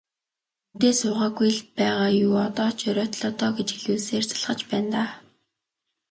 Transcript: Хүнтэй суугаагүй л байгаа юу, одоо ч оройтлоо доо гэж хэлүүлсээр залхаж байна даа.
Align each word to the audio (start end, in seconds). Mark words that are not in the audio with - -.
Хүнтэй 0.69 0.93
суугаагүй 0.99 1.49
л 1.57 1.61
байгаа 1.77 2.09
юу, 2.25 2.33
одоо 2.47 2.69
ч 2.77 2.79
оройтлоо 2.89 3.31
доо 3.39 3.51
гэж 3.57 3.69
хэлүүлсээр 3.73 4.25
залхаж 4.27 4.59
байна 4.71 4.89
даа. 4.95 5.09